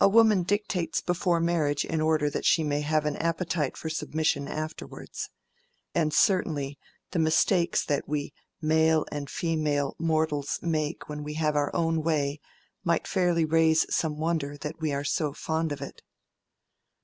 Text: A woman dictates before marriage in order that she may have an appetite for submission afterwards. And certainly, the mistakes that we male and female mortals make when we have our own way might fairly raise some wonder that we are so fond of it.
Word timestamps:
A 0.00 0.08
woman 0.08 0.42
dictates 0.42 1.00
before 1.00 1.38
marriage 1.38 1.84
in 1.84 2.00
order 2.00 2.28
that 2.28 2.44
she 2.44 2.64
may 2.64 2.80
have 2.80 3.06
an 3.06 3.14
appetite 3.18 3.76
for 3.76 3.88
submission 3.88 4.48
afterwards. 4.48 5.28
And 5.94 6.12
certainly, 6.12 6.76
the 7.12 7.20
mistakes 7.20 7.84
that 7.84 8.08
we 8.08 8.32
male 8.60 9.06
and 9.12 9.30
female 9.30 9.94
mortals 9.96 10.58
make 10.60 11.08
when 11.08 11.22
we 11.22 11.34
have 11.34 11.54
our 11.54 11.72
own 11.72 12.02
way 12.02 12.40
might 12.82 13.06
fairly 13.06 13.44
raise 13.44 13.86
some 13.94 14.18
wonder 14.18 14.56
that 14.56 14.80
we 14.80 14.92
are 14.92 15.04
so 15.04 15.32
fond 15.32 15.70
of 15.70 15.80
it. 15.80 16.02